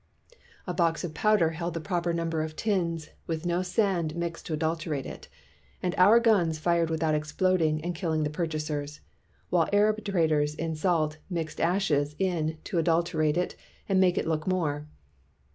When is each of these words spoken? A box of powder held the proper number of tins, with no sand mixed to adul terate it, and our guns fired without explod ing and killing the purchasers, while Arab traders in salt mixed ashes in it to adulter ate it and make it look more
A 0.65 0.73
box 0.73 1.03
of 1.03 1.13
powder 1.13 1.51
held 1.51 1.75
the 1.75 1.79
proper 1.79 2.11
number 2.11 2.41
of 2.41 2.55
tins, 2.55 3.11
with 3.27 3.45
no 3.45 3.61
sand 3.61 4.15
mixed 4.15 4.47
to 4.47 4.57
adul 4.57 4.75
terate 4.75 5.05
it, 5.05 5.27
and 5.83 5.93
our 5.95 6.19
guns 6.19 6.57
fired 6.57 6.89
without 6.89 7.13
explod 7.13 7.61
ing 7.61 7.83
and 7.85 7.93
killing 7.93 8.23
the 8.23 8.31
purchasers, 8.31 9.01
while 9.51 9.69
Arab 9.71 10.03
traders 10.03 10.55
in 10.55 10.73
salt 10.75 11.17
mixed 11.29 11.61
ashes 11.61 12.15
in 12.17 12.49
it 12.49 12.65
to 12.65 12.77
adulter 12.81 13.23
ate 13.23 13.37
it 13.37 13.55
and 13.87 13.99
make 13.99 14.17
it 14.17 14.25
look 14.27 14.47
more 14.47 14.87